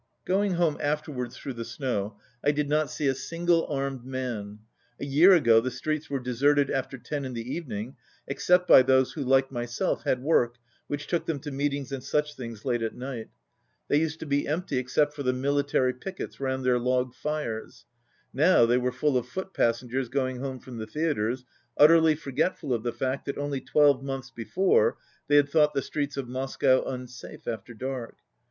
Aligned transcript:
93 0.27 0.33
Going 0.33 0.51
home 0.55 0.77
afterwards 0.81 1.37
through 1.37 1.53
the 1.53 1.63
snow, 1.63 2.19
I 2.43 2.49
did 2.51 2.67
not 2.67 2.89
see 2.89 3.05
a 3.05 3.13
single 3.13 3.67
armed 3.67 4.03
man. 4.03 4.61
A 4.99 5.05
year 5.05 5.33
ago 5.33 5.61
the 5.61 5.69
streets 5.69 6.09
were 6.09 6.19
deserted 6.19 6.71
after 6.71 6.97
ten 6.97 7.23
in 7.23 7.33
the 7.33 7.47
evening 7.53 7.97
except 8.27 8.67
by 8.67 8.81
those 8.81 9.11
who, 9.13 9.21
like 9.21 9.51
myself, 9.51 10.01
(had 10.01 10.23
work 10.23 10.55
which 10.87 11.05
took 11.05 11.27
them 11.27 11.37
to 11.41 11.51
meetings 11.51 11.91
and 11.91 12.03
such 12.03 12.35
things 12.35 12.65
late 12.65 12.81
at 12.81 12.95
night. 12.95 13.29
They 13.89 13.99
used 13.99 14.19
to 14.21 14.25
be 14.25 14.47
empty 14.47 14.79
except 14.79 15.13
for 15.13 15.21
the 15.21 15.33
military 15.33 15.93
pickets 15.93 16.39
round 16.39 16.65
their 16.65 16.79
log 16.79 17.13
fires. 17.13 17.85
Now 18.33 18.65
they 18.65 18.79
were 18.79 18.91
full 18.91 19.17
of 19.19 19.27
foot 19.29 19.53
passengers 19.53 20.09
going 20.09 20.39
home 20.39 20.59
from 20.61 20.77
the 20.79 20.87
theatres, 20.87 21.45
utterly 21.77 22.15
forgetful 22.15 22.73
of 22.73 22.81
the 22.81 22.91
fact 22.91 23.25
that 23.27 23.37
only 23.37 23.61
twelve 23.61 24.01
months 24.01 24.31
be 24.31 24.45
fore 24.45 24.97
they 25.27 25.35
had 25.35 25.49
thought 25.49 25.75
the 25.75 25.83
streets 25.83 26.17
of 26.17 26.27
Moscow 26.27 26.83
un 26.87 27.07
safe 27.07 27.47
after 27.47 27.75
dark. 27.75 28.17